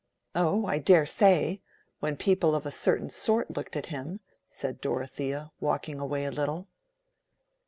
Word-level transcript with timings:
"Oh, 0.33 0.65
I 0.65 0.79
dare 0.79 1.05
say! 1.05 1.61
when 1.99 2.17
people 2.17 2.55
of 2.55 2.65
a 2.65 2.71
certain 2.71 3.07
sort 3.11 3.55
looked 3.55 3.75
at 3.75 3.85
him," 3.93 4.19
said 4.49 4.81
Dorothea, 4.81 5.51
walking 5.59 5.99
away 5.99 6.25
a 6.25 6.31
little. 6.31 6.67